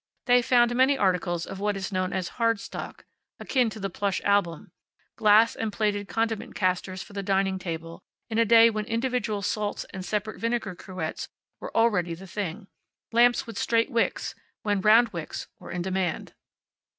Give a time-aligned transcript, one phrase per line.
[0.25, 3.05] They found many articles of what is known as hard stock,
[3.39, 4.71] akin to the plush album;
[5.15, 9.83] glass and plated condiment casters for the dining table, in a day when individual salts
[9.93, 11.27] and separate vinegar cruets
[11.59, 12.65] were already the thing;
[13.11, 14.33] lamps with straight wicks
[14.63, 16.33] when round wicks were in demand.